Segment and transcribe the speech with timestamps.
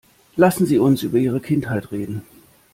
[0.35, 2.23] Lassen Sie uns über Ihre Kindheit reden.